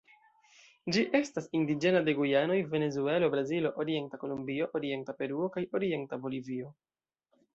[0.93, 6.75] Ĝi estas indiĝena de Gujanoj, Venezuelo, Brazilo, orienta Kolombio, orienta Peruo, kaj orienta Bolivio.